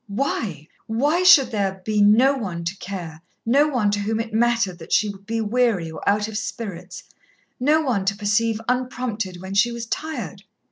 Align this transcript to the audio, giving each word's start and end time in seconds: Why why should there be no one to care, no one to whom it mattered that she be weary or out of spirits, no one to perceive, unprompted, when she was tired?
Why 0.07 0.67
why 0.87 1.21
should 1.21 1.51
there 1.51 1.79
be 1.85 2.01
no 2.01 2.33
one 2.33 2.63
to 2.63 2.75
care, 2.77 3.21
no 3.45 3.67
one 3.67 3.91
to 3.91 3.99
whom 3.99 4.19
it 4.19 4.33
mattered 4.33 4.79
that 4.79 4.91
she 4.91 5.13
be 5.27 5.41
weary 5.41 5.91
or 5.91 6.01
out 6.09 6.27
of 6.27 6.39
spirits, 6.39 7.03
no 7.59 7.81
one 7.81 8.05
to 8.05 8.17
perceive, 8.17 8.59
unprompted, 8.67 9.39
when 9.43 9.53
she 9.53 9.71
was 9.71 9.85
tired? 9.85 10.41